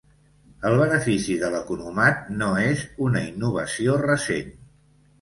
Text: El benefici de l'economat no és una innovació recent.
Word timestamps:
El 0.69 0.77
benefici 0.79 1.35
de 1.43 1.51
l'economat 1.57 2.25
no 2.41 2.49
és 2.73 2.83
una 3.11 3.25
innovació 3.31 4.03
recent. 4.11 4.55